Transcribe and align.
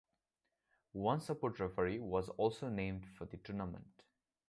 One 0.93 1.19
support 1.21 1.59
referee 1.59 1.99
was 1.99 2.29
also 2.29 2.69
named 2.69 3.05
for 3.07 3.27
the 3.27 3.37
tournament. 3.37 4.01